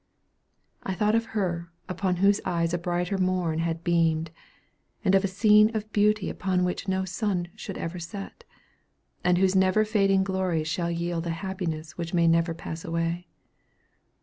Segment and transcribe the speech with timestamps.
[0.81, 4.31] I thought of her upon whose eyes a brighter morn had beamed,
[5.05, 8.43] and of a scene of beauty upon which no sun should ever set,
[9.23, 13.27] and whose never fading glories shall yield a happiness which may never pass away.